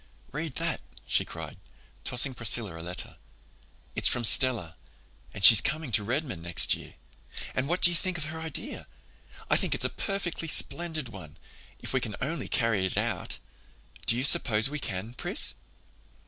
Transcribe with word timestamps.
"Read 0.31 0.55
that," 0.55 0.81
she 1.05 1.23
cried, 1.23 1.57
tossing 2.03 2.33
Priscilla 2.33 2.81
a 2.81 2.81
letter. 2.81 3.17
"It's 3.93 4.07
from 4.09 4.23
Stella—and 4.23 5.45
she's 5.45 5.61
coming 5.61 5.91
to 5.91 6.03
Redmond 6.03 6.41
next 6.41 6.73
year—and 6.73 7.69
what 7.69 7.83
do 7.83 7.91
you 7.91 7.95
think 7.95 8.17
of 8.17 8.25
her 8.25 8.41
idea? 8.41 8.87
I 9.47 9.57
think 9.57 9.75
it's 9.75 9.85
a 9.85 9.89
perfectly 9.89 10.47
splendid 10.47 11.09
one, 11.09 11.37
if 11.77 11.93
we 11.93 12.01
can 12.01 12.15
only 12.19 12.47
carry 12.47 12.83
it 12.83 12.97
out. 12.97 13.37
Do 14.07 14.17
you 14.17 14.23
suppose 14.23 14.71
we 14.71 14.79
can, 14.79 15.13
Pris?" 15.13 15.53